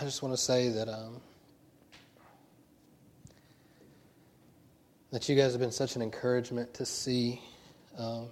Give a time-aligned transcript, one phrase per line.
[0.00, 1.20] I just want to say that um,
[5.10, 7.42] that you guys have been such an encouragement to see
[7.98, 8.28] um,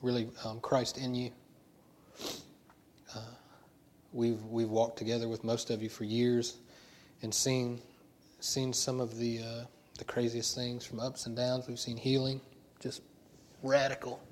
[0.00, 1.32] really um, Christ in you.
[3.16, 3.18] Uh,
[4.12, 6.58] we've we've walked together with most of you for years,
[7.22, 7.80] and seen
[8.38, 9.64] seen some of the uh,
[9.98, 11.66] the craziest things from ups and downs.
[11.66, 12.40] We've seen healing,
[12.78, 13.02] just
[13.64, 14.22] radical,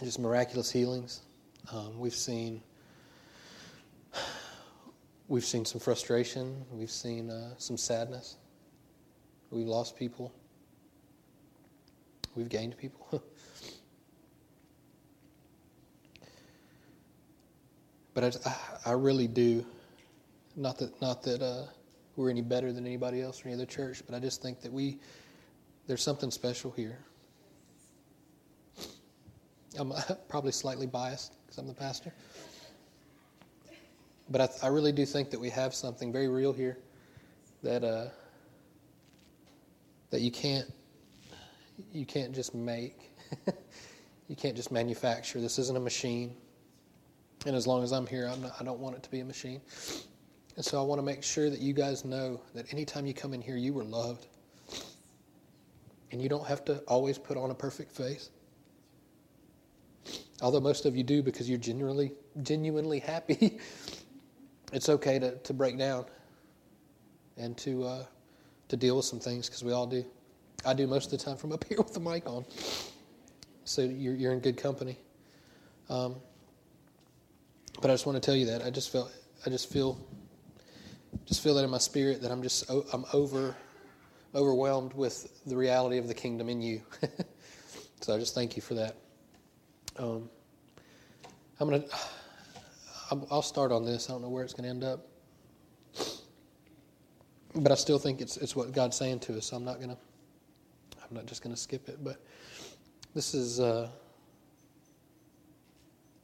[0.00, 1.22] just miraculous healings.
[1.72, 2.62] Um, we've seen
[5.28, 6.64] we've seen some frustration.
[6.72, 8.36] We've seen uh, some sadness.
[9.50, 10.32] We've lost people.
[12.34, 13.22] We've gained people.
[18.14, 19.64] but I, I really do.
[20.56, 21.66] Not that not that uh,
[22.16, 24.72] we're any better than anybody else or any other church, but I just think that
[24.72, 24.98] we
[25.86, 26.98] there's something special here.
[29.78, 29.92] I'm
[30.28, 32.12] probably slightly biased because I'm the pastor.
[34.30, 36.78] But I, I, really do think that we have something very real here
[37.62, 38.08] that uh,
[40.10, 40.66] that you can't
[41.92, 43.10] you can't just make.
[44.28, 45.40] you can't just manufacture.
[45.40, 46.34] This isn't a machine.
[47.46, 49.24] And as long as I'm here, I'm not, I don't want it to be a
[49.24, 49.60] machine.
[50.56, 53.32] And so I want to make sure that you guys know that anytime you come
[53.32, 54.26] in here, you were loved.
[56.10, 58.30] And you don't have to always put on a perfect face.
[60.40, 63.58] Although most of you do because you're genuinely, genuinely happy.
[64.72, 66.04] it's okay to, to break down
[67.36, 68.04] and to, uh,
[68.68, 70.04] to deal with some things because we all do.
[70.66, 72.44] I do most of the time from up here with the mic on.
[73.64, 74.98] So you're, you're in good company.
[75.88, 76.16] Um,
[77.80, 79.12] but I just want to tell you that I just felt
[79.46, 79.98] I just feel
[81.26, 83.54] just feel that in my spirit that I'm just I'm over
[84.34, 86.82] overwhelmed with the reality of the kingdom in you.
[88.00, 88.96] so I just thank you for that.
[89.98, 90.28] Um,
[91.60, 91.84] I'm gonna
[93.30, 94.08] I'll start on this.
[94.08, 95.06] I don't know where it's going to end up,
[97.54, 99.46] but I still think it's it's what God's saying to us.
[99.46, 99.96] So I'm not gonna
[101.02, 102.02] I'm not just going to skip it.
[102.02, 102.20] But
[103.14, 103.60] this is.
[103.60, 103.88] Uh,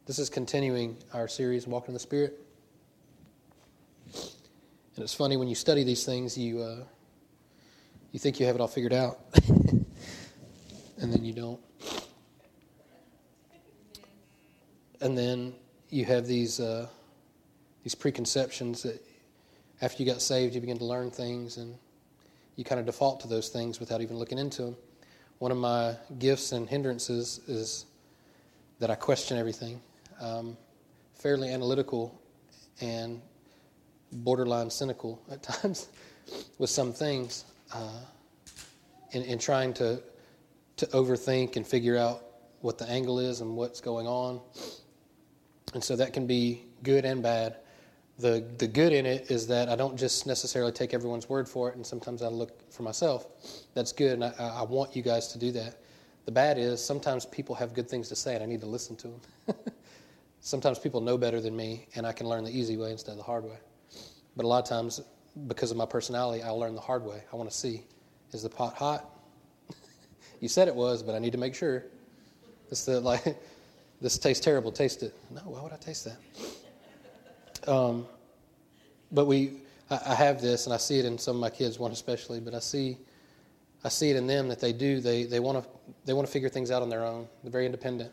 [0.06, 2.38] this is continuing our series, Walking in the Spirit.
[4.12, 6.84] And it's funny when you study these things, you uh,
[8.12, 9.86] you think you have it all figured out, and
[10.98, 11.58] then you don't.
[15.00, 15.54] And then
[15.90, 16.86] you have these uh,
[17.82, 19.04] these preconceptions that
[19.80, 21.76] after you got saved, you begin to learn things, and
[22.56, 24.76] you kind of default to those things without even looking into them.
[25.38, 27.86] One of my gifts and hindrances is
[28.78, 29.80] that I question everything
[30.20, 30.56] um,
[31.14, 32.20] fairly analytical
[32.80, 33.20] and
[34.12, 35.88] borderline cynical at times
[36.58, 38.00] with some things uh,
[39.12, 40.00] in, in trying to,
[40.76, 42.22] to overthink and figure out
[42.60, 44.40] what the angle is and what's going on.
[45.74, 47.56] And so that can be good and bad.
[48.18, 51.68] The, the good in it is that I don't just necessarily take everyone's word for
[51.68, 53.26] it, and sometimes I look for myself.
[53.74, 55.80] That's good, and I, I want you guys to do that.
[56.24, 58.96] The bad is sometimes people have good things to say, and I need to listen
[58.96, 59.20] to them.
[60.40, 63.16] Sometimes people know better than me, and I can learn the easy way instead of
[63.16, 63.56] the hard way.
[64.36, 65.00] But a lot of times,
[65.46, 67.22] because of my personality, I'll learn the hard way.
[67.32, 67.84] I want to see
[68.32, 69.10] is the pot hot?
[70.40, 71.86] you said it was, but I need to make sure.
[72.70, 73.36] It's the like
[74.04, 74.70] this tastes terrible.
[74.70, 75.14] Taste it.
[75.30, 76.18] No, why would I taste that?
[77.66, 78.06] Um,
[79.10, 81.78] but we, I, I have this, and I see it in some of my kids,
[81.78, 82.38] one especially.
[82.38, 82.98] But I see,
[83.82, 85.00] I see it in them that they do.
[85.00, 85.70] They they want to
[86.04, 87.26] they want to figure things out on their own.
[87.42, 88.12] They're very independent.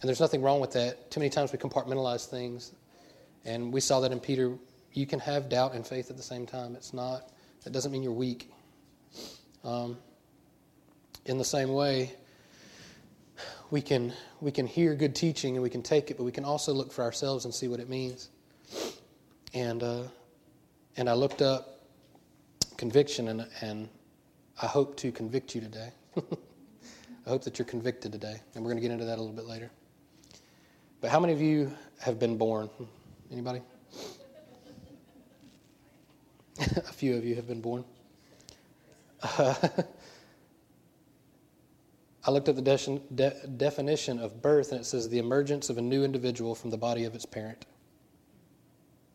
[0.00, 1.10] And there's nothing wrong with that.
[1.10, 2.72] Too many times we compartmentalize things.
[3.44, 4.56] And we saw that in Peter.
[4.94, 6.74] You can have doubt and faith at the same time.
[6.74, 7.30] It's not,
[7.64, 8.50] that doesn't mean you're weak.
[9.62, 9.98] Um,
[11.26, 12.14] in the same way,
[13.72, 14.12] we can,
[14.42, 16.92] we can hear good teaching and we can take it, but we can also look
[16.92, 18.28] for ourselves and see what it means.
[19.54, 20.02] And, uh,
[20.98, 21.80] and I looked up
[22.76, 23.88] conviction, and, and
[24.60, 25.90] I hope to convict you today.
[26.16, 29.34] I hope that you're convicted today, and we're going to get into that a little
[29.34, 29.70] bit later.
[31.00, 32.68] But how many of you have been born?
[33.32, 33.62] Anybody?
[36.60, 37.84] a few of you have been born.
[42.24, 45.78] I looked at the de- de- definition of birth, and it says the emergence of
[45.78, 47.66] a new individual from the body of its parent.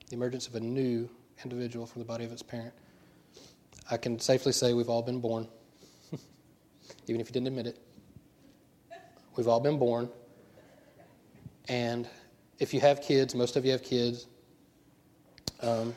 [0.10, 1.10] The emergence of a new
[1.44, 2.74] individual from the body of its parent.
[3.90, 5.48] I can safely say we've all been born,
[7.08, 7.80] even if you didn't admit it.
[9.38, 10.10] We've all been born.
[11.70, 12.10] And
[12.60, 14.28] if you have kids, most of you have kids.
[15.62, 15.96] Um,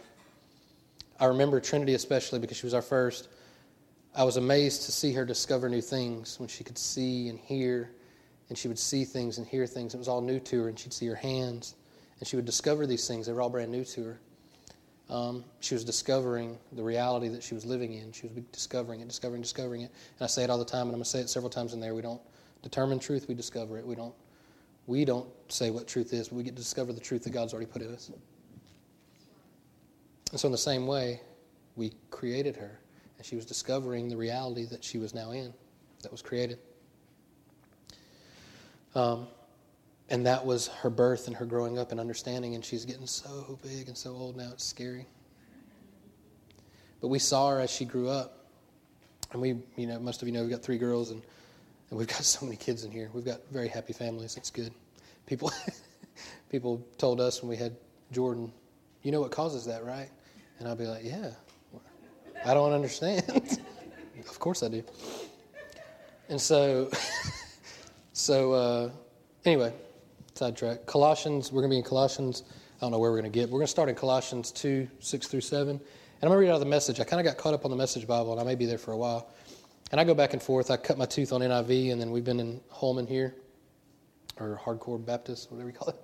[1.18, 3.28] I remember Trinity especially because she was our first.
[4.14, 7.92] I was amazed to see her discover new things when she could see and hear,
[8.48, 9.94] and she would see things and hear things.
[9.94, 11.76] It was all new to her, and she'd see her hands
[12.20, 13.26] and she would discover these things.
[13.26, 14.20] They were all brand new to her.
[15.08, 18.12] Um, she was discovering the reality that she was living in.
[18.12, 19.90] She was discovering it, discovering, discovering it.
[20.18, 21.72] And I say it all the time, and I'm going to say it several times
[21.72, 21.94] in there.
[21.94, 22.20] We don't
[22.62, 23.86] determine truth; we discover it.
[23.86, 24.14] We don't.
[24.86, 27.52] We don't say what truth is, but we get to discover the truth that God's
[27.52, 28.10] already put in us.
[30.30, 31.20] And so, in the same way,
[31.76, 32.80] we created her,
[33.20, 35.52] and she was discovering the reality that she was now in,
[36.02, 36.58] that was created.
[38.94, 39.26] Um,
[40.08, 43.58] and that was her birth and her growing up and understanding, and she's getting so
[43.62, 45.05] big and so old now, it's scary.
[47.02, 48.46] But we saw her as she grew up.
[49.32, 51.20] And we, you know, most of you know we've got three girls, and,
[51.90, 53.11] and we've got so many kids in here.
[53.12, 54.38] We've got very happy families.
[54.38, 54.72] It's good.
[55.26, 55.52] People,
[56.50, 57.76] people told us when we had
[58.12, 58.50] Jordan,
[59.02, 60.08] you know what causes that, right?
[60.58, 61.32] And I'll be like, yeah.
[62.44, 63.22] I don't understand.
[64.19, 64.82] of course I do.
[66.28, 66.90] And so,
[68.12, 68.90] so uh,
[69.44, 69.72] anyway,
[70.34, 70.87] sidetrack.
[70.87, 72.44] Colossians, we're going to be in Colossians.
[72.76, 73.48] I don't know where we're going to get.
[73.50, 75.70] We're going to start in Colossians 2, 6 through 7.
[75.70, 75.81] And
[76.22, 76.98] I'm going to read out of the message.
[76.98, 78.78] I kind of got caught up on the message Bible, and I may be there
[78.78, 79.31] for a while.
[79.90, 80.70] And I go back and forth.
[80.70, 83.34] I cut my tooth on NIV, and then we've been in Holman here,
[84.38, 85.96] or Hardcore Baptist, whatever you call it.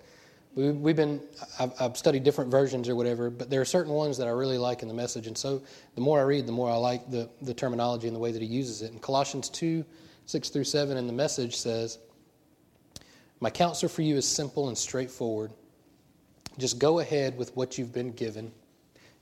[0.57, 1.21] We, have been,
[1.61, 4.57] I've, I've, studied different versions or whatever, but there are certain ones that I really
[4.57, 5.27] like in the message.
[5.27, 5.63] And so
[5.95, 8.41] the more I read, the more I like the, the terminology and the way that
[8.41, 8.91] he uses it.
[8.91, 9.85] In Colossians 2,
[10.25, 11.99] 6 through 7, in the message says,
[13.41, 15.53] My counsel for you is simple and straightforward.
[16.57, 18.51] Just go ahead with what you've been given.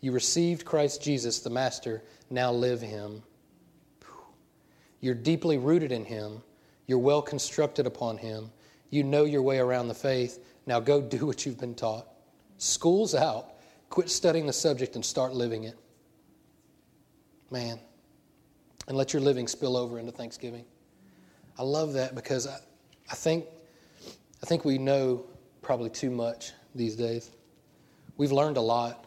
[0.01, 3.25] You received Christ Jesus, the Master, now live him.
[5.01, 6.45] You're deeply rooted in him.
[6.87, 8.53] You're well constructed upon him.
[8.91, 12.07] You know your way around the faith now go do what you've been taught.
[12.59, 13.55] School's out.
[13.91, 15.79] Quit studying the subject and start living it.
[17.51, 17.79] Man.
[18.87, 20.65] And let your living spill over into Thanksgiving.
[21.59, 22.59] I love that because I,
[23.11, 23.47] I think
[24.43, 25.25] I think we know
[25.63, 27.31] probably too much these days.
[28.19, 29.07] We've learned a lot,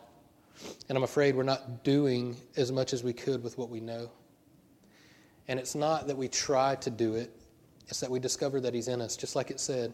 [0.89, 4.09] and I'm afraid we're not doing as much as we could with what we know.
[5.47, 7.31] And it's not that we try to do it,
[7.87, 9.93] it's that we discover that He's in us, just like it said.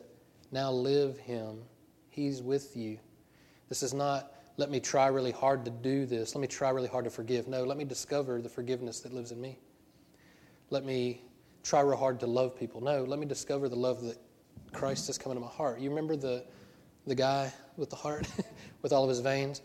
[0.53, 1.63] Now live Him.
[2.09, 2.99] He's with you.
[3.69, 6.35] This is not, let me try really hard to do this.
[6.35, 7.47] Let me try really hard to forgive.
[7.47, 9.57] No, let me discover the forgiveness that lives in me.
[10.69, 11.23] Let me
[11.63, 12.81] try real hard to love people.
[12.81, 14.19] No, let me discover the love that
[14.73, 15.79] Christ has come into my heart.
[15.79, 16.45] You remember the,
[17.07, 18.27] the guy with the heart,
[18.83, 19.63] with all of his veins?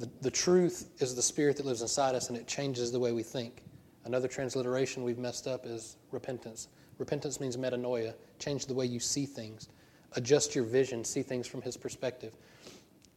[0.00, 3.12] The, the truth is the spirit that lives inside us and it changes the way
[3.12, 3.62] we think.
[4.04, 6.66] Another transliteration we've messed up is repentance.
[6.98, 9.68] Repentance means metanoia, change the way you see things
[10.12, 12.32] adjust your vision, see things from His perspective.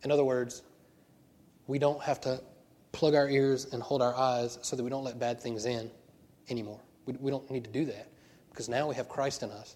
[0.03, 0.63] In other words,
[1.67, 2.41] we don't have to
[2.91, 5.91] plug our ears and hold our eyes so that we don't let bad things in
[6.49, 6.79] anymore.
[7.05, 8.09] We, we don't need to do that
[8.49, 9.75] because now we have Christ in us.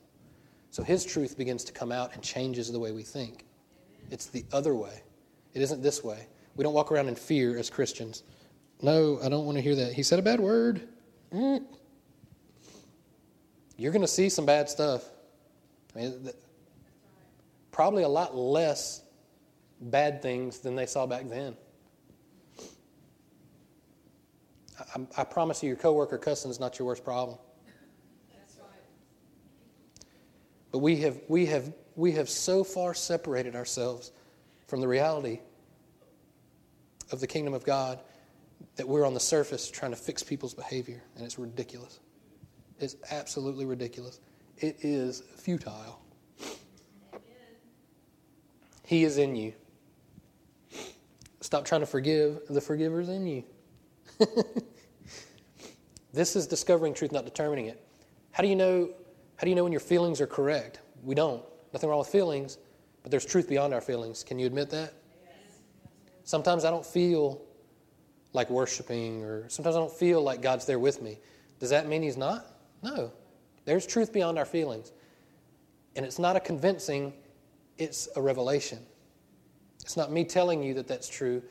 [0.71, 3.45] So His truth begins to come out and changes the way we think.
[4.10, 5.04] It's the other way,
[5.54, 6.27] it isn't this way.
[6.56, 8.24] We don't walk around in fear as Christians.
[8.81, 9.94] No, I don't want to hear that.
[9.94, 10.88] He said a bad word.
[11.31, 11.63] Mm.
[13.77, 15.04] You're going to see some bad stuff.
[15.95, 16.30] I mean,
[17.74, 19.02] probably a lot less
[19.81, 21.58] bad things than they saw back then.
[24.96, 27.38] I, I promise you, your coworker cussing is not your worst problem.
[28.31, 28.68] That's right.
[30.72, 34.12] But we have, we, have, we have so far separated ourselves
[34.68, 35.40] from the reality
[37.12, 38.00] of the kingdom of God
[38.75, 42.00] that we're on the surface trying to fix people's behavior, and it's ridiculous.
[42.80, 44.20] It's absolutely ridiculous.
[44.58, 46.02] It is futile.
[48.86, 49.54] He is in you.
[51.42, 52.42] Stop trying to forgive.
[52.50, 53.44] The forgiver's in you.
[56.13, 57.86] this is discovering truth, not determining it.
[58.32, 58.90] How do you know?
[59.36, 60.80] How do you know when your feelings are correct?
[61.04, 61.44] We don't.
[61.74, 62.58] Nothing wrong with feelings,
[63.02, 64.24] but there's truth beyond our feelings.
[64.24, 64.94] Can you admit that?
[66.24, 67.42] Sometimes I don't feel
[68.32, 71.20] like worshiping, or sometimes I don't feel like God's there with me.
[71.60, 72.46] Does that mean He's not?
[72.82, 73.12] No.
[73.66, 74.92] There's truth beyond our feelings.
[75.96, 77.13] And it's not a convincing,
[77.77, 78.80] it's a revelation.
[79.82, 81.42] It's not me telling you that that's true,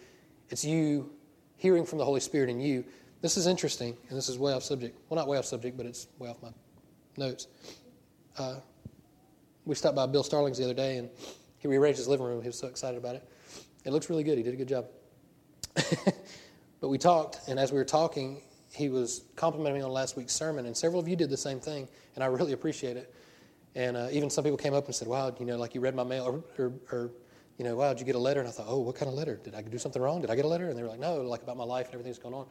[0.50, 1.10] it's you
[1.56, 2.84] hearing from the Holy Spirit in you.
[3.20, 4.98] This is interesting, and this is way off subject.
[5.08, 6.50] Well, not way off subject, but it's way off my
[7.16, 7.46] notes.
[8.36, 8.56] Uh,
[9.64, 11.08] we stopped by Bill Starling's the other day, and
[11.58, 12.42] he rearranged his living room.
[12.42, 13.28] He was so excited about it.
[13.84, 14.38] It looks really good.
[14.38, 14.86] He did a good job.
[16.80, 20.32] but we talked, and as we were talking, he was complimenting me on last week's
[20.32, 23.14] sermon, and several of you did the same thing, and I really appreciate it.
[23.74, 25.94] And uh, even some people came up and said, wow, you know, like you read
[25.94, 27.10] my mail, or, or, or,
[27.58, 28.40] you know, wow, did you get a letter?
[28.40, 29.40] And I thought, oh, what kind of letter?
[29.42, 30.20] Did I do something wrong?
[30.20, 30.68] Did I get a letter?
[30.68, 32.46] And they were like, no, like about my life and everything that's going on.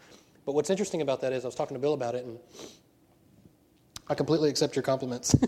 [0.45, 2.39] But what's interesting about that is I was talking to Bill about it, and
[4.07, 5.35] I completely accept your compliments.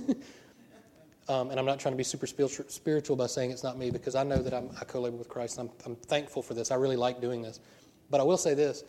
[1.29, 4.13] Um, and I'm not trying to be super spiritual by saying it's not me because
[4.13, 5.57] I know that I'm, I co labor with Christ.
[5.57, 6.69] I'm, I'm, thankful for this.
[6.69, 7.61] I really like doing this.
[8.09, 8.83] But I will say this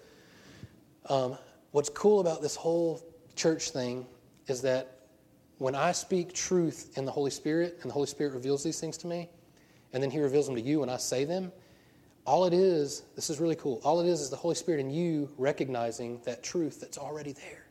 [1.08, 1.38] um,
[1.70, 3.02] what's cool about this whole
[3.36, 4.06] church thing
[4.48, 4.93] is that
[5.64, 8.98] when I speak truth in the Holy Spirit and the Holy Spirit reveals these things
[8.98, 9.30] to me,
[9.94, 11.50] and then He reveals them to you and I say them,
[12.26, 14.94] all it is, this is really cool, all it is is the Holy Spirit and
[14.94, 17.64] you recognizing that truth that's already there.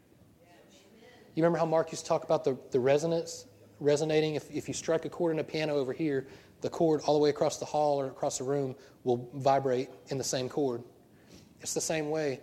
[1.35, 3.45] You remember how Mark used to talk about the, the resonance
[3.79, 4.33] resonating?
[4.33, 6.25] If, if you strike a chord in a piano over here,
[6.61, 10.17] the chord all the way across the hall or across the room will vibrate in
[10.17, 10.81] the same chord.
[11.61, 12.39] It's the same way.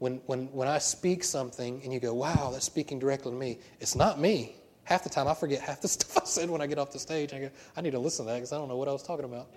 [0.00, 3.60] When, when, when I speak something and you go, wow, that's speaking directly to me,
[3.78, 4.56] it's not me.
[4.90, 6.98] Half the time I forget half the stuff I said when I get off the
[6.98, 7.32] stage.
[7.32, 9.04] I go, I need to listen to that because I don't know what I was
[9.04, 9.48] talking about.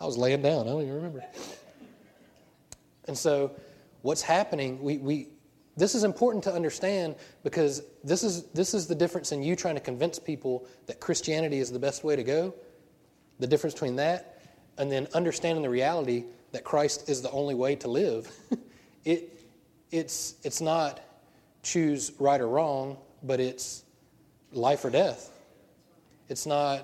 [0.00, 0.68] I was laying down.
[0.68, 1.24] I don't even remember.
[3.08, 3.50] And so,
[4.02, 4.80] what's happening?
[4.80, 5.28] We, we,
[5.76, 9.74] this is important to understand because this is, this is the difference in you trying
[9.74, 12.54] to convince people that Christianity is the best way to go.
[13.40, 14.42] The difference between that
[14.78, 18.30] and then understanding the reality that Christ is the only way to live.
[19.04, 19.44] it,
[19.90, 21.00] it's, it's not
[21.64, 23.81] choose right or wrong, but it's
[24.52, 25.30] life or death.
[26.28, 26.82] It's not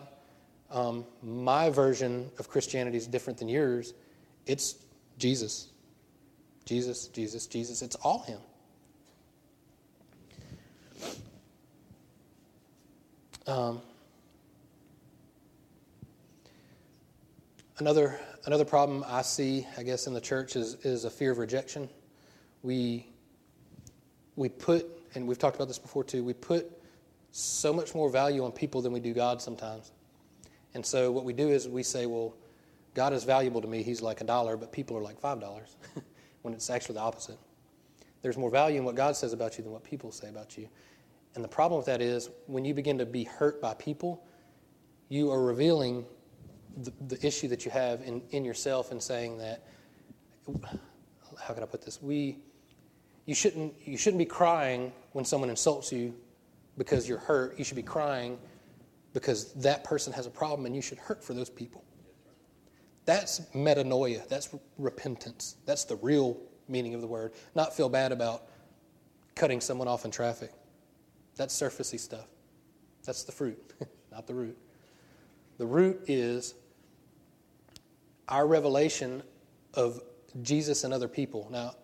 [0.70, 3.94] um, my version of Christianity is different than yours.
[4.46, 4.76] It's
[5.18, 5.68] Jesus.
[6.64, 7.82] Jesus, Jesus, Jesus.
[7.82, 8.40] It's all Him.
[13.46, 13.80] Um,
[17.78, 21.38] another another problem I see, I guess, in the church is is a fear of
[21.38, 21.88] rejection.
[22.62, 23.06] We
[24.36, 26.22] we put, and we've talked about this before too.
[26.22, 26.77] We put
[27.38, 29.92] so much more value on people than we do God sometimes.
[30.74, 32.34] And so what we do is we say, well,
[32.94, 33.82] God is valuable to me.
[33.82, 35.76] He's like a dollar, but people are like five dollars,
[36.42, 37.38] when it's actually the opposite.
[38.22, 40.68] There's more value in what God says about you than what people say about you.
[41.36, 44.24] And the problem with that is when you begin to be hurt by people,
[45.08, 46.04] you are revealing
[46.82, 49.62] the, the issue that you have in, in yourself and saying that,
[51.40, 52.02] how can I put this?
[52.02, 52.38] We,
[53.26, 56.14] you, shouldn't, you shouldn't be crying when someone insults you
[56.78, 57.58] because you're hurt.
[57.58, 58.38] You should be crying
[59.12, 61.84] because that person has a problem and you should hurt for those people.
[63.04, 64.26] That's metanoia.
[64.28, 65.56] That's repentance.
[65.66, 67.32] That's the real meaning of the word.
[67.54, 68.44] Not feel bad about
[69.34, 70.52] cutting someone off in traffic.
[71.36, 72.26] That's surfacey stuff.
[73.04, 73.72] That's the fruit,
[74.12, 74.58] not the root.
[75.56, 76.54] The root is
[78.28, 79.22] our revelation
[79.74, 80.00] of
[80.42, 81.48] Jesus and other people.
[81.50, 81.74] Now,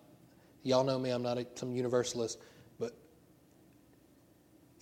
[0.62, 2.38] y'all know me, I'm not a, some universalist,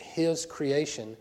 [0.02, 1.16] his creation,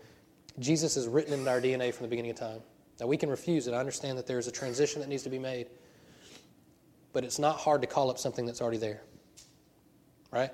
[0.58, 2.60] Jesus is written in our DNA from the beginning of time.
[3.00, 3.74] Now, we can refuse it.
[3.74, 5.68] I understand that there's a transition that needs to be made,
[7.12, 9.02] but it's not hard to call up something that's already there.
[10.30, 10.50] Right?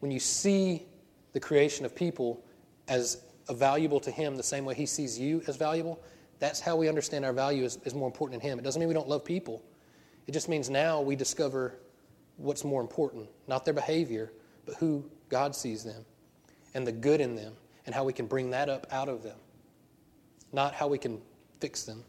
[0.00, 0.86] When you see
[1.32, 2.44] the creation of people
[2.88, 6.02] as valuable to Him the same way He sees you as valuable,
[6.38, 8.58] that's how we understand our value is, is more important than Him.
[8.58, 9.62] It doesn't mean we don't love people.
[10.26, 11.78] It just means now we discover
[12.36, 14.32] what's more important, not their behavior,
[14.66, 16.04] but who God sees them
[16.74, 17.54] and the good in them
[17.86, 19.38] and how we can bring that up out of them,
[20.52, 21.20] not how we can
[21.60, 22.04] fix them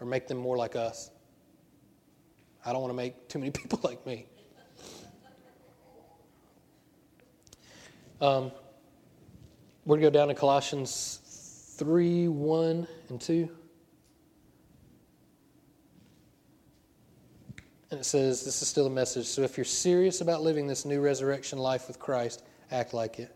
[0.00, 1.10] or make them more like us.
[2.64, 4.26] I don't want to make too many people like me.
[8.20, 8.50] Um,
[9.84, 11.20] we're going to go down to Colossians
[11.76, 13.48] 3 1 and 2.
[17.90, 19.26] And it says, this is still a message.
[19.26, 23.35] So if you're serious about living this new resurrection life with Christ, act like it.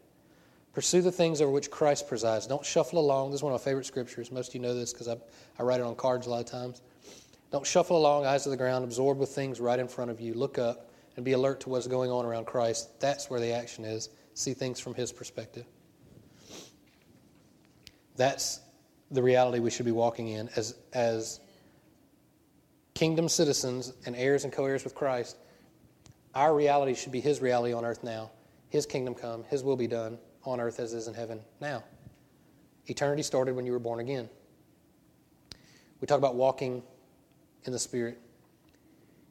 [0.73, 2.47] Pursue the things over which Christ presides.
[2.47, 3.31] Don't shuffle along.
[3.31, 4.31] This is one of my favorite scriptures.
[4.31, 5.17] Most of you know this because I,
[5.59, 6.83] I write it on cards a lot of times.
[7.51, 10.35] Don't shuffle along, eyes to the ground, absorbed with things right in front of you.
[10.35, 13.01] Look up and be alert to what's going on around Christ.
[13.01, 15.67] That's where the action is see things from His perspective.
[18.17, 18.61] That's
[19.11, 21.41] the reality we should be walking in as, as
[22.95, 25.37] kingdom citizens and heirs and co heirs with Christ.
[26.35, 28.31] Our reality should be His reality on earth now.
[28.69, 31.85] His kingdom come, His will be done on earth as is in heaven now.
[32.87, 34.29] Eternity started when you were born again.
[36.01, 36.83] We talk about walking
[37.65, 38.19] in the Spirit.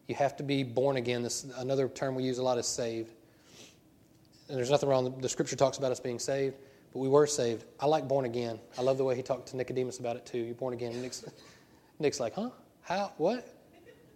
[0.08, 1.24] You have to be born again.
[1.24, 3.12] This another term we use a lot is saved
[4.50, 5.16] and there's nothing wrong.
[5.22, 6.56] The scripture talks about us being saved,
[6.92, 7.66] but we were saved.
[7.80, 8.60] I like born again.
[8.78, 10.40] I love the way he talked to Nicodemus about it too.
[10.40, 11.00] You're born again.
[11.02, 11.24] Nick's,
[12.00, 12.50] Nick's like, huh?
[12.82, 13.14] How?
[13.18, 13.48] What?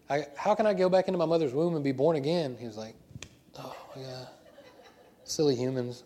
[0.09, 2.57] I, how can I go back into my mother's womb and be born again?
[2.59, 2.95] He was like,
[3.59, 4.27] oh God.
[5.23, 6.03] Silly humans.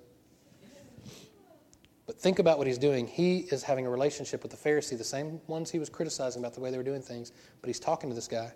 [2.17, 3.05] But think about what he's doing.
[3.05, 6.55] He is having a relationship with the Pharisee, the same ones he was criticizing about
[6.55, 7.31] the way they were doing things,
[7.62, 8.51] but he's talking to this guy.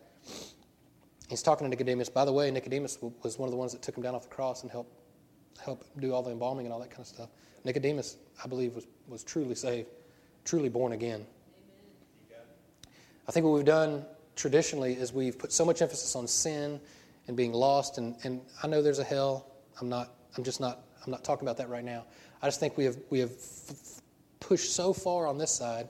[1.30, 2.10] He's talking to Nicodemus.
[2.10, 4.36] By the way, Nicodemus was one of the ones that took him down off the
[4.36, 4.98] cross and helped
[5.63, 7.30] help do all the embalming and all that kind of stuff.
[7.63, 9.89] Nicodemus, I believe, was, was truly saved
[10.44, 11.25] truly born again.
[13.27, 14.03] I think what we've done
[14.36, 16.82] traditionally is we've put so much emphasis on sin
[17.27, 19.46] and being lost, and, and I know there's a hell.
[19.80, 20.15] I'm not.
[20.36, 20.80] I'm just not.
[21.06, 22.06] I'm not talking about that right now.
[22.41, 24.01] I just think we have we have f-
[24.39, 25.89] pushed so far on this side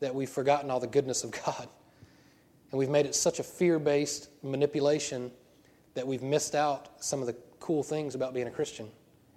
[0.00, 1.68] that we've forgotten all the goodness of God,
[2.70, 5.30] and we've made it such a fear-based manipulation
[5.94, 8.88] that we've missed out some of the cool things about being a Christian,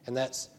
[0.07, 0.49] and that's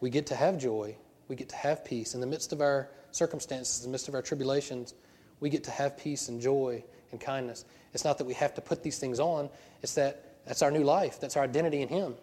[0.00, 0.94] we get to have joy,
[1.28, 4.14] we get to have peace in the midst of our circumstances, in the midst of
[4.14, 4.94] our tribulations.
[5.40, 7.64] We get to have peace and joy and kindness.
[7.94, 9.48] It's not that we have to put these things on,
[9.82, 12.14] it's that that's our new life, that's our identity in Him.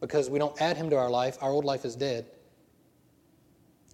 [0.00, 2.26] Because we don't add Him to our life, our old life is dead.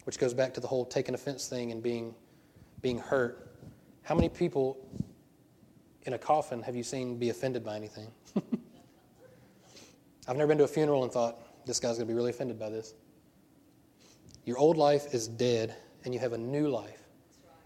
[0.07, 2.15] Which goes back to the whole taking offense thing and being,
[2.81, 3.57] being hurt.
[4.03, 4.79] How many people
[6.05, 8.07] in a coffin have you seen be offended by anything?
[10.29, 12.57] I've never been to a funeral and thought, this guy's going to be really offended
[12.57, 12.95] by this.
[14.45, 17.03] Your old life is dead, and you have a new life.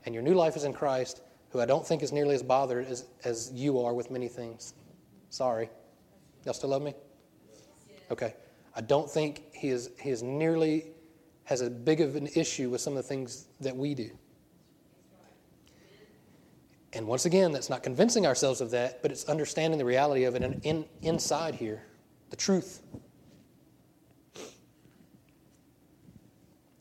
[0.06, 1.20] And your new life is in Christ,
[1.50, 4.72] who I don't think is nearly as bothered as, as you are with many things.
[5.28, 5.68] Sorry.
[6.46, 6.94] Y'all still love me?
[8.10, 8.34] Okay.
[8.74, 10.86] I don't think he is, he is nearly
[11.50, 14.08] has a big of an issue with some of the things that we do.
[16.92, 20.36] And once again, that's not convincing ourselves of that, but it's understanding the reality of
[20.36, 21.82] it in, in, inside here,
[22.30, 22.82] the truth.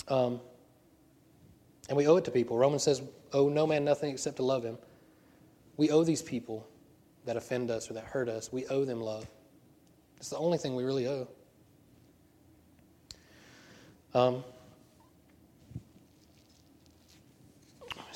[0.08, 0.40] Um,
[1.88, 2.56] and we owe it to people.
[2.56, 3.02] Romans says,
[3.34, 4.78] owe no man nothing except to love him.
[5.78, 6.68] We owe these people
[7.26, 9.28] that offend us or that hurt us, we owe them love.
[10.18, 11.28] It's the only thing we really owe.
[14.14, 14.44] Um,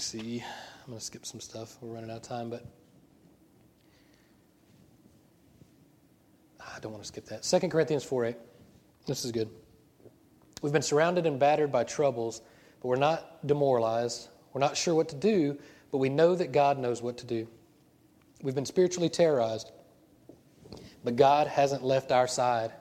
[0.03, 0.43] see.
[0.83, 1.77] I'm going to skip some stuff.
[1.81, 2.65] We're running out of time, but
[6.59, 7.43] I don't want to skip that.
[7.43, 8.35] 2 Corinthians 4 8.
[9.05, 9.49] This is good.
[10.61, 12.41] We've been surrounded and battered by troubles,
[12.81, 14.27] but we're not demoralized.
[14.51, 15.57] We're not sure what to do,
[15.91, 17.47] but we know that God knows what to do.
[18.41, 19.71] We've been spiritually terrorized,
[21.03, 22.71] but God hasn't left our side.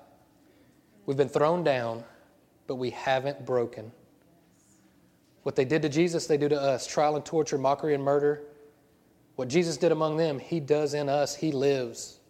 [1.07, 2.05] We've been thrown down,
[2.67, 3.93] but we haven't broken.
[5.43, 8.45] What they did to Jesus, they do to us trial and torture, mockery and murder.
[9.37, 11.35] What Jesus did among them, He does in us.
[11.35, 12.21] He lives.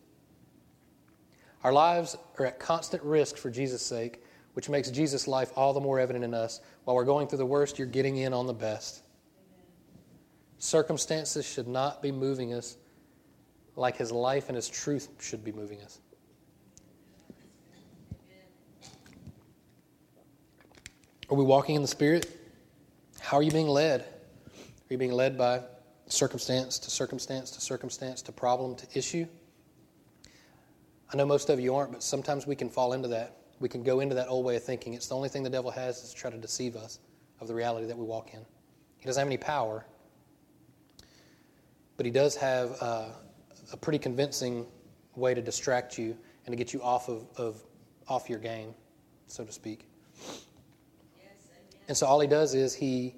[1.63, 4.23] Our lives are at constant risk for Jesus' sake,
[4.55, 6.61] which makes Jesus' life all the more evident in us.
[6.85, 9.03] While we're going through the worst, you're getting in on the best.
[10.59, 12.77] Circumstances should not be moving us
[13.77, 16.01] like his life and his truth should be moving us.
[21.31, 22.42] Are we walking in the Spirit?
[23.33, 24.03] How are you being led?
[24.03, 25.63] Are you being led by
[26.07, 29.25] circumstance to circumstance to circumstance to problem to issue?
[31.11, 33.39] I know most of you aren't, but sometimes we can fall into that.
[33.59, 34.93] We can go into that old way of thinking.
[34.93, 36.99] It's the only thing the devil has is to try to deceive us
[37.41, 38.45] of the reality that we walk in.
[38.99, 39.87] He doesn't have any power,
[41.97, 43.07] but he does have uh,
[43.73, 44.67] a pretty convincing
[45.17, 47.63] way to distract you and to get you off of, of
[48.09, 48.75] off your game,
[49.27, 49.87] so to speak.
[51.89, 53.15] and so all he does is he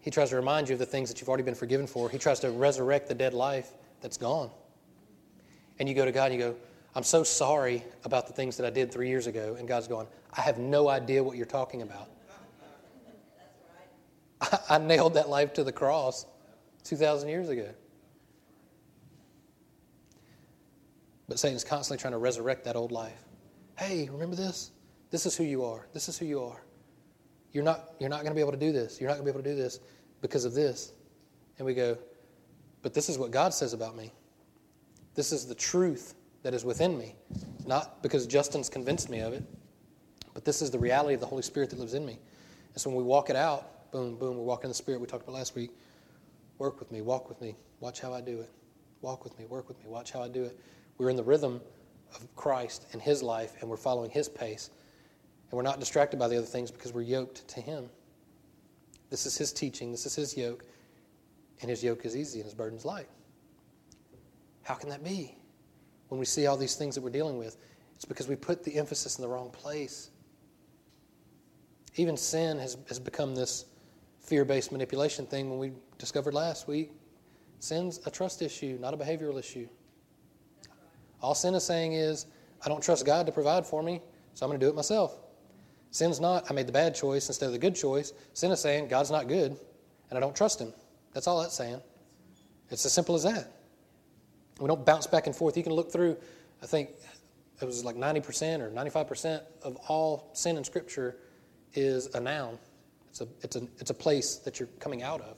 [0.00, 2.08] he tries to remind you of the things that you've already been forgiven for.
[2.08, 4.50] He tries to resurrect the dead life that's gone.
[5.78, 6.56] And you go to God and you go,
[6.94, 9.56] I'm so sorry about the things that I did three years ago.
[9.58, 12.08] And God's going, I have no idea what you're talking about.
[14.40, 16.26] I, I nailed that life to the cross
[16.84, 17.68] 2,000 years ago.
[21.28, 23.22] But Satan's constantly trying to resurrect that old life.
[23.78, 24.72] Hey, remember this?
[25.10, 25.86] This is who you are.
[25.92, 26.62] This is who you are.
[27.52, 29.00] You're not, you're not going to be able to do this.
[29.00, 29.80] You're not going to be able to do this
[30.20, 30.92] because of this.
[31.58, 31.98] And we go,
[32.82, 34.12] but this is what God says about me.
[35.14, 37.16] This is the truth that is within me.
[37.66, 39.44] Not because Justin's convinced me of it,
[40.32, 42.18] but this is the reality of the Holy Spirit that lives in me.
[42.72, 45.06] And so when we walk it out, boom, boom, we're walking in the Spirit we
[45.06, 45.70] talked about last week.
[46.58, 48.50] Work with me, walk with me, watch how I do it.
[49.02, 50.58] Walk with me, work with me, watch how I do it.
[50.98, 51.60] We're in the rhythm
[52.14, 54.70] of Christ and His life, and we're following His pace.
[55.50, 57.88] And we're not distracted by the other things because we're yoked to Him.
[59.10, 60.64] This is His teaching, this is His yoke,
[61.60, 63.08] and His yoke is easy and His burden's light.
[64.62, 65.36] How can that be?
[66.08, 67.56] When we see all these things that we're dealing with,
[67.96, 70.10] it's because we put the emphasis in the wrong place.
[71.96, 73.66] Even sin has, has become this
[74.20, 76.92] fear based manipulation thing when we discovered last week.
[77.58, 79.68] Sin's a trust issue, not a behavioral issue.
[81.20, 82.26] All sin is saying is,
[82.64, 84.00] I don't trust God to provide for me,
[84.34, 85.18] so I'm going to do it myself.
[85.90, 88.12] Sin's not, I made the bad choice instead of the good choice.
[88.32, 89.56] Sin is saying, God's not good,
[90.08, 90.72] and I don't trust Him.
[91.12, 91.80] That's all that's saying.
[92.70, 93.50] It's as simple as that.
[94.60, 95.56] We don't bounce back and forth.
[95.56, 96.16] You can look through,
[96.62, 96.90] I think
[97.60, 101.16] it was like 90% or 95% of all sin in Scripture
[101.74, 102.58] is a noun.
[103.10, 105.36] It's a, it's, a, it's a place that you're coming out of.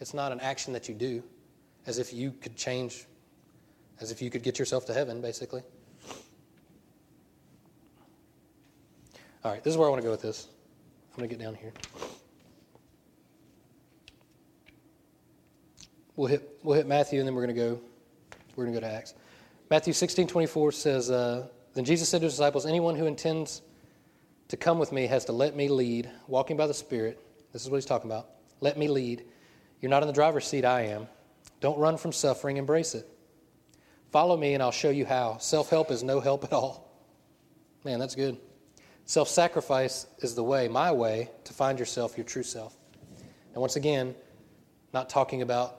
[0.00, 1.22] It's not an action that you do,
[1.86, 3.04] as if you could change,
[4.00, 5.62] as if you could get yourself to heaven, basically.
[9.42, 10.48] All right, this is where I want to go with this.
[11.12, 11.72] I'm going to get down here.
[16.14, 17.80] We'll hit, we'll hit Matthew, and then we're going to go.
[18.54, 19.14] We're going to go to Acts.
[19.70, 23.62] Matthew 16, 24 says, uh, Then Jesus said to his disciples, Anyone who intends
[24.48, 27.18] to come with me has to let me lead, walking by the Spirit.
[27.54, 28.28] This is what he's talking about.
[28.60, 29.24] Let me lead.
[29.80, 31.08] You're not in the driver's seat, I am.
[31.60, 33.08] Don't run from suffering, embrace it.
[34.12, 35.38] Follow me, and I'll show you how.
[35.38, 36.92] Self help is no help at all.
[37.84, 38.36] Man, that's good.
[39.10, 42.76] Self sacrifice is the way, my way, to find yourself, your true self.
[43.52, 44.14] And once again,
[44.92, 45.78] not talking about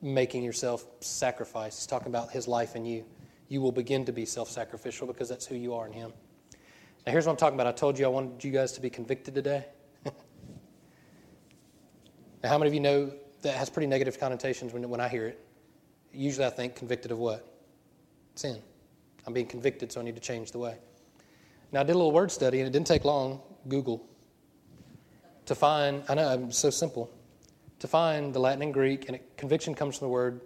[0.00, 1.76] making yourself sacrifice.
[1.76, 3.04] He's talking about his life in you.
[3.48, 6.14] You will begin to be self sacrificial because that's who you are in him.
[7.04, 7.66] Now, here's what I'm talking about.
[7.66, 9.66] I told you I wanted you guys to be convicted today.
[10.06, 10.12] now,
[12.42, 15.44] how many of you know that has pretty negative connotations when, when I hear it?
[16.10, 17.46] Usually I think convicted of what?
[18.34, 18.62] Sin.
[19.26, 20.78] I'm being convicted, so I need to change the way.
[21.72, 24.04] Now, I did a little word study, and it didn't take long, Google,
[25.46, 27.10] to find, I know, it's so simple,
[27.78, 30.40] to find the Latin and Greek, and it, conviction comes from the word,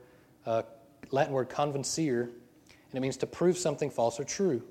[0.45, 0.63] uh,
[1.11, 4.63] Latin word convincere, and it means to prove something false or true.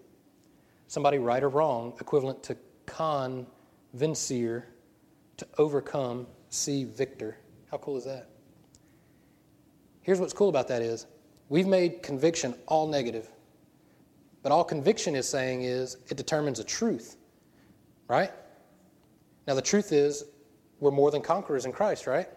[0.87, 4.67] Somebody right or wrong, equivalent to convincere,
[5.37, 7.37] to overcome, see victor.
[7.71, 8.29] How cool is that?
[10.01, 11.07] Here's what's cool about that is
[11.49, 13.27] we've made conviction all negative.
[14.43, 17.15] But all conviction is saying is it determines a truth,
[18.07, 18.31] right?
[19.47, 20.25] Now, the truth is
[20.79, 22.27] we're more than conquerors in Christ, right?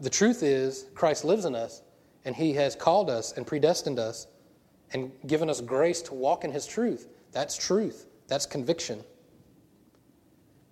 [0.00, 1.82] The truth is Christ lives in us,
[2.24, 4.26] and He has called us and predestined us
[4.92, 7.08] and given us grace to walk in His truth.
[7.32, 8.06] That's truth.
[8.26, 9.04] That's conviction.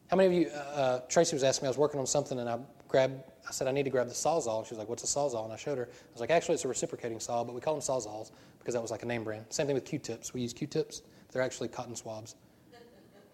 [0.09, 2.39] How many of you, uh, uh Tracy was asking me, I was working on something
[2.39, 4.67] and I grabbed, I said, I need to grab the Sawzall.
[4.67, 5.45] She was like, What's a Sawzall?
[5.45, 5.85] And I showed her.
[5.85, 8.83] I was like, Actually, it's a reciprocating saw, but we call them Sawzalls because that
[8.83, 9.45] was like a name brand.
[9.51, 10.35] Same thing with Q tips.
[10.35, 12.37] We use Q tips, they're actually cotton swabs.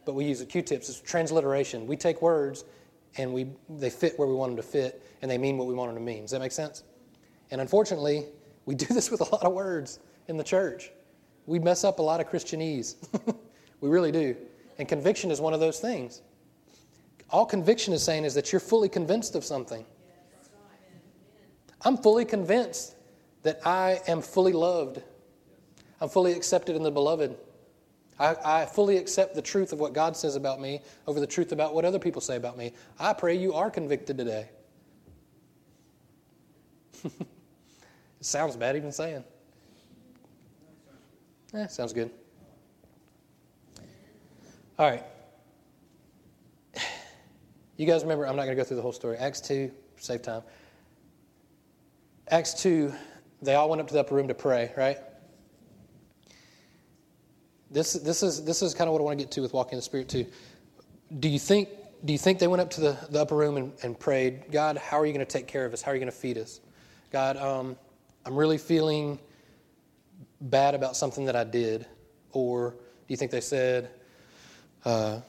[0.05, 0.89] But we use Q tips.
[0.89, 1.87] It's transliteration.
[1.87, 2.65] We take words
[3.17, 5.75] and we, they fit where we want them to fit and they mean what we
[5.75, 6.23] want them to mean.
[6.23, 6.83] Does that make sense?
[7.51, 8.27] And unfortunately,
[8.67, 10.91] we do this with a lot of words in the church.
[11.47, 12.97] We mess up a lot of Christianese.
[13.81, 14.37] we really do.
[14.79, 16.23] And conviction is one of those things.
[17.31, 19.85] All conviction is saying is that you're fully convinced of something.
[21.85, 22.95] I'm fully convinced
[23.43, 25.03] that I am fully loved.
[26.01, 27.37] I'm fully accepted in the beloved.
[28.19, 31.51] I, I, fully accept the truth of what God says about me over the truth
[31.51, 32.73] about what other people say about me.
[32.99, 34.49] I pray you are convicted today.
[37.05, 37.11] it
[38.21, 39.25] sounds bad even saying.
[41.55, 42.11] Eh, sounds good.
[44.79, 45.05] All right.
[47.79, 49.17] You guys remember, I'm not going to go through the whole story.
[49.17, 50.43] Acts 2, save time.
[52.29, 52.93] Acts 2,
[53.43, 54.99] they all went up to the upper room to pray, right?
[57.71, 59.73] This, this, is, this is kind of what I want to get to with walking
[59.73, 60.27] in the Spirit, too.
[61.19, 61.69] Do you think,
[62.05, 64.77] do you think they went up to the, the upper room and, and prayed, God,
[64.77, 65.83] how are you going to take care of us?
[65.83, 66.61] How are you going to feed us?
[67.11, 67.77] God, um,
[68.25, 69.19] I'm really feeling
[70.41, 71.87] bad about something that I did?
[72.33, 72.77] Or do
[73.09, 73.91] you think they said,
[74.85, 75.21] uh,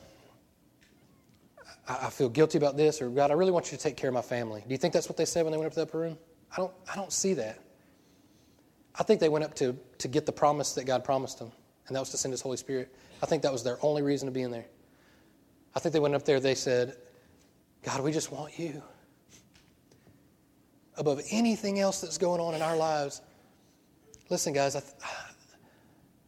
[1.88, 4.14] I, feel guilty about this, or God, I really want you to take care of
[4.14, 4.64] my family?
[4.66, 6.18] Do you think that's what they said when they went up to the upper room?
[6.54, 7.60] I don't, I don't see that.
[8.96, 11.52] I think they went up to, to get the promise that God promised them,
[11.88, 12.94] and that was to send His Holy Spirit.
[13.22, 14.66] I think that was their only reason to be in there.
[15.76, 16.96] I think they went up there, they said,
[17.82, 18.82] God, we just want you.
[20.96, 23.22] Above anything else that's going on in our lives,
[24.30, 24.94] Listen, guys, I, th-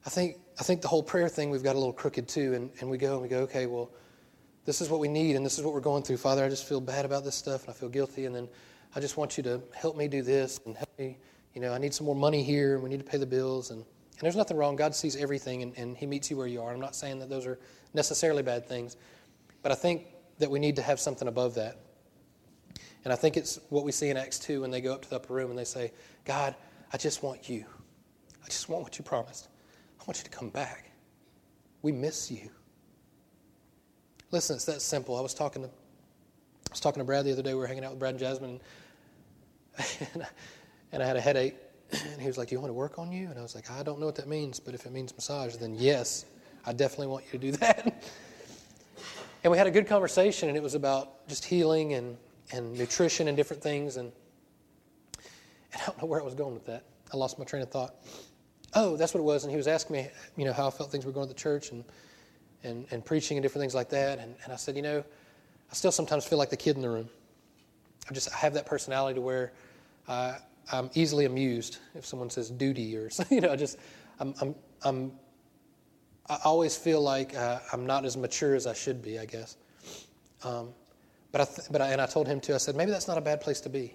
[0.05, 2.53] I, think, I think the whole prayer thing we've got a little crooked too.
[2.53, 3.89] And, and we go and we go, okay, well,
[4.65, 6.17] this is what we need and this is what we're going through.
[6.17, 8.25] Father, I just feel bad about this stuff and I feel guilty.
[8.25, 8.47] And then
[8.95, 11.17] I just want you to help me do this and help me.
[11.53, 13.71] You know, I need some more money here and we need to pay the bills.
[13.71, 14.75] And, and there's nothing wrong.
[14.75, 16.71] God sees everything and, and He meets you where you are.
[16.71, 17.59] I'm not saying that those are
[17.93, 18.95] necessarily bad things.
[19.61, 20.05] But I think
[20.39, 21.79] that we need to have something above that.
[23.03, 25.09] And I think it's what we see in Acts 2 when they go up to
[25.09, 25.91] the upper room and they say,
[26.23, 26.55] God,
[26.91, 27.65] I just want you.
[28.43, 29.47] I just want what you promised.
[29.99, 30.91] I want you to come back.
[31.81, 32.49] We miss you.
[34.31, 35.17] Listen, it's that simple.
[35.17, 37.53] I was talking to I was talking to Brad the other day.
[37.53, 38.59] We were hanging out with Brad and Jasmine, and,
[40.91, 41.55] and I had a headache.
[41.91, 43.69] And he was like, "Do you want to work on you?" And I was like,
[43.69, 46.25] "I don't know what that means, but if it means massage, then yes,
[46.65, 48.03] I definitely want you to do that."
[49.43, 52.17] and we had a good conversation, and it was about just healing and
[52.51, 53.97] and nutrition and different things.
[53.97, 54.11] And,
[55.73, 56.83] and I don't know where I was going with that.
[57.13, 57.95] I lost my train of thought
[58.77, 59.45] oh, that's what it was.
[59.45, 61.39] And he was asking me, you know, how I felt things were going to the
[61.39, 61.71] church.
[61.71, 61.85] And,
[62.65, 64.19] and, and preaching and different things like that.
[64.19, 66.89] And, and I said, you know, I still sometimes feel like the kid in the
[66.89, 67.09] room.
[68.09, 69.53] I just I have that personality to where
[70.07, 70.35] uh,
[70.71, 73.77] I'm easily amused if someone says duty or you know, I just
[74.19, 75.11] I'm, I'm, I'm
[76.27, 79.57] I always feel like uh, I'm not as mature as I should be, I guess.
[80.43, 80.69] Um,
[81.31, 82.55] but I th- but I, and I told him too.
[82.55, 83.93] I said maybe that's not a bad place to be,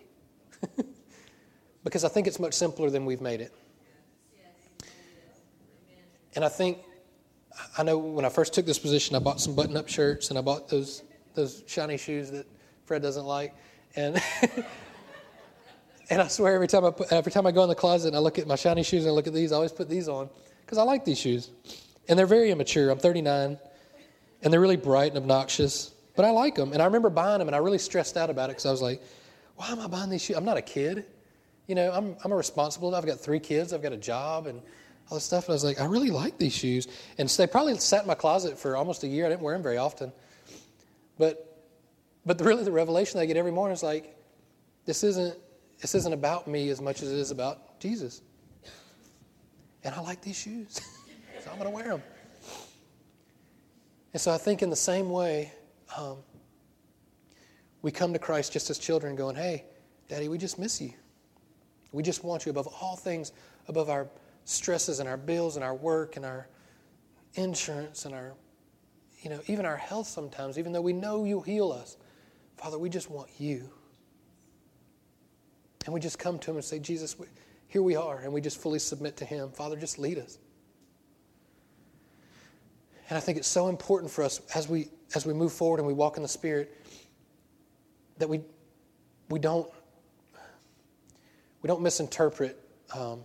[1.85, 3.53] because I think it's much simpler than we've made it.
[6.37, 6.79] And I think
[7.77, 10.43] I know when I first took this position, I bought some button-up shirts and I
[10.43, 11.03] bought those
[11.35, 12.47] those shiny shoes that
[12.85, 13.55] Fred doesn't like,
[13.97, 14.23] and
[16.11, 18.17] and I swear every time I put, every time I go in the closet and
[18.17, 20.09] I look at my shiny shoes and I look at these, I always put these
[20.09, 20.29] on
[20.65, 21.51] because I like these shoes,
[22.09, 22.91] and they're very immature.
[22.91, 23.59] I'm 39,
[24.43, 26.73] and they're really bright and obnoxious, but I like them.
[26.73, 28.83] And I remember buying them, and I really stressed out about it because I was
[28.83, 29.03] like,
[29.57, 30.37] why am I buying these shoes?
[30.37, 31.05] I'm not a kid,
[31.67, 31.91] you know.
[31.93, 32.95] I'm I'm a responsible.
[32.95, 33.73] I've got three kids.
[33.73, 34.61] I've got a job and
[35.11, 35.45] all this stuff.
[35.45, 36.89] And I was like, I really like these shoes.
[37.19, 39.27] And so they probably sat in my closet for almost a year.
[39.27, 40.13] I didn't wear them very often.
[41.19, 41.67] But,
[42.25, 44.17] but really the revelation I get every morning is like,
[44.87, 45.37] this isn't,
[45.81, 48.23] this isn't about me as much as it is about Jesus.
[49.83, 50.81] And I like these shoes.
[51.43, 52.03] so I'm going to wear them.
[54.13, 55.53] And so I think in the same way,
[55.97, 56.19] um,
[57.83, 59.65] we come to Christ just as children going, hey,
[60.09, 60.93] Daddy, we just miss you.
[61.93, 63.33] We just want you above all things,
[63.69, 64.09] above our
[64.45, 66.47] stresses and our bills and our work and our
[67.35, 68.35] insurance and our,
[69.23, 71.97] you know, even our health sometimes, even though we know you'll heal us.
[72.57, 73.71] Father, we just want you.
[75.91, 77.27] And we just come to him and say, Jesus, we,
[77.67, 78.21] here we are.
[78.21, 79.51] And we just fully submit to him.
[79.51, 80.39] Father, just lead us.
[83.09, 85.89] And I think it's so important for us as we as we move forward and
[85.89, 86.81] we walk in the Spirit
[88.19, 88.41] that we
[89.31, 89.69] we don't
[91.61, 92.57] we don't misinterpret
[92.97, 93.25] um,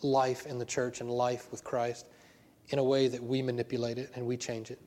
[0.00, 2.06] life in the church and life with Christ
[2.70, 4.80] in a way that we manipulate it and we change it.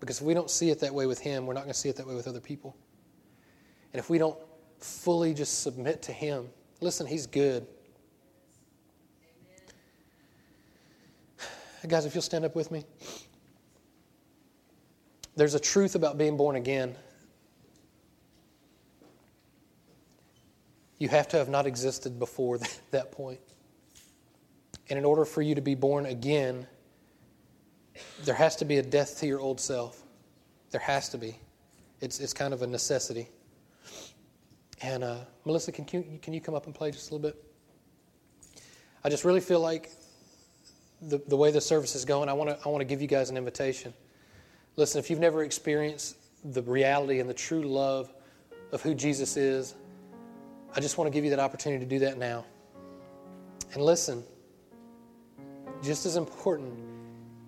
[0.00, 1.90] Because if we don't see it that way with Him, we're not going to see
[1.90, 2.74] it that way with other people.
[3.92, 4.38] And if we don't
[4.84, 6.48] fully just submit to Him,
[6.80, 7.66] listen, He's good.
[11.88, 12.84] Guys, if you'll stand up with me.
[15.36, 16.94] There's a truth about being born again.
[20.98, 22.58] You have to have not existed before
[22.90, 23.40] that point.
[24.90, 26.66] And in order for you to be born again,
[28.24, 30.02] there has to be a death to your old self.
[30.70, 31.38] There has to be.
[32.00, 33.28] It's, it's kind of a necessity.
[34.84, 35.16] And uh,
[35.46, 37.42] Melissa, can you, can you come up and play just a little bit?
[39.02, 39.90] I just really feel like
[41.00, 43.08] the, the way the service is going, I want to I want to give you
[43.08, 43.94] guys an invitation.
[44.76, 48.12] Listen, if you've never experienced the reality and the true love
[48.72, 49.74] of who Jesus is,
[50.76, 52.44] I just want to give you that opportunity to do that now.
[53.72, 54.22] And listen,
[55.82, 56.74] just as important,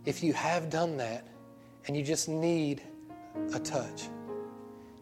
[0.07, 1.29] if you have done that
[1.87, 2.81] and you just need
[3.53, 4.09] a touch,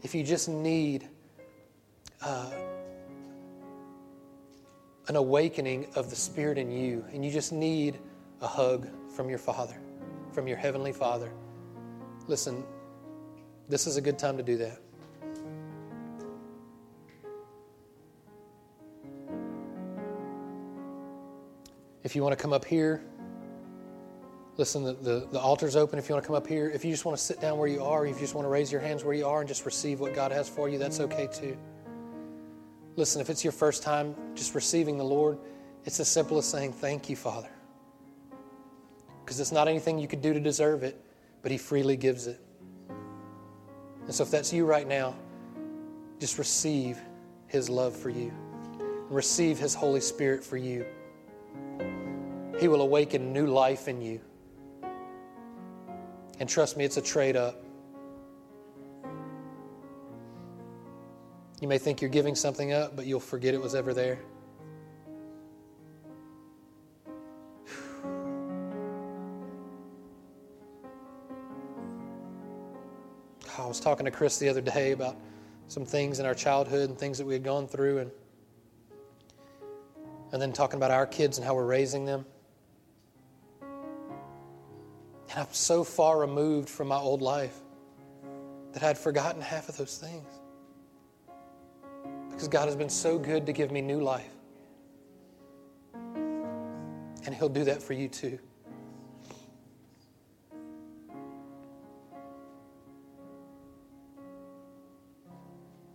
[0.02, 1.08] if you just need
[2.24, 2.50] uh,
[5.08, 7.98] an awakening of the Spirit in you, and you just need
[8.40, 9.76] a hug from your Father,
[10.32, 11.30] from your Heavenly Father,
[12.26, 12.64] listen,
[13.68, 14.80] this is a good time to do that.
[22.02, 23.02] If you want to come up here,
[24.56, 26.70] Listen, the, the, the, altar's open if you want to come up here.
[26.70, 28.48] If you just want to sit down where you are, if you just want to
[28.48, 31.00] raise your hands where you are and just receive what God has for you, that's
[31.00, 31.56] okay too.
[32.96, 35.38] Listen, if it's your first time just receiving the Lord,
[35.84, 37.50] it's as simple as saying, Thank you, Father.
[39.24, 41.00] Because it's not anything you could do to deserve it,
[41.42, 42.40] but He freely gives it.
[44.04, 45.14] And so if that's you right now,
[46.20, 46.98] just receive
[47.48, 48.32] His love for you,
[49.08, 50.86] receive His Holy Spirit for you.
[52.60, 54.20] He will awaken new life in you.
[56.38, 57.63] And trust me, it's a trade up.
[61.64, 64.18] You may think you're giving something up, but you'll forget it was ever there.
[73.58, 75.16] I was talking to Chris the other day about
[75.68, 78.10] some things in our childhood and things that we had gone through, and,
[80.32, 82.26] and then talking about our kids and how we're raising them.
[83.62, 87.58] And I'm so far removed from my old life
[88.74, 90.26] that I'd forgotten half of those things.
[92.34, 94.30] Because God has been so good to give me new life.
[95.94, 98.38] And He'll do that for you too.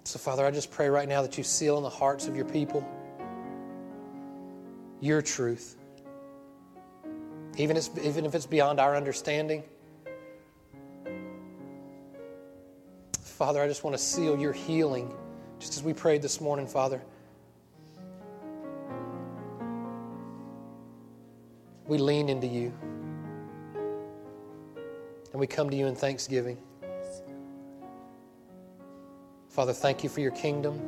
[0.03, 2.45] So, Father, I just pray right now that you seal in the hearts of your
[2.45, 2.87] people
[5.01, 5.77] your truth
[7.59, 9.63] even if, even if it's beyond our understanding.
[13.21, 15.13] Father, I just want to seal your healing,
[15.59, 17.01] just as we prayed this morning, Father.
[21.85, 22.73] We lean into you.
[25.31, 26.57] And we come to you in thanksgiving.
[29.49, 30.79] Father, thank you for your kingdom.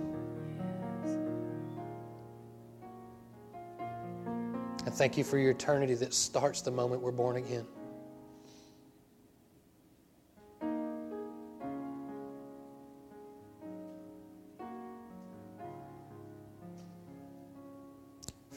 [4.85, 7.65] And thank you for your eternity that starts the moment we're born again.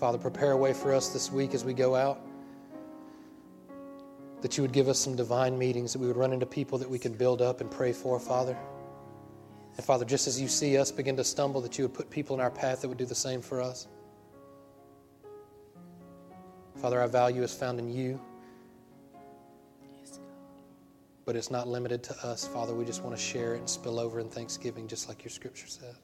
[0.04, 2.20] Father, prepare a way for us this week as we go out.
[4.42, 6.90] That you would give us some divine meetings, that we would run into people that
[6.90, 8.54] we can build up and pray for, Father.
[9.78, 12.36] And Father, just as you see us begin to stumble, that you would put people
[12.36, 13.88] in our path that would do the same for us.
[16.82, 18.20] Father, our value is found in you.
[21.24, 22.74] But it's not limited to us, Father.
[22.74, 25.66] We just want to share it and spill over in thanksgiving, just like your scripture
[25.66, 25.94] said.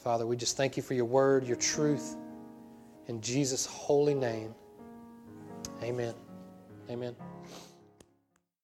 [0.00, 2.16] Father, we just thank you for your word, your truth.
[3.08, 4.54] In Jesus' holy name,
[5.82, 6.14] amen.
[6.88, 7.14] Amen.